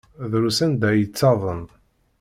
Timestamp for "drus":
0.31-0.57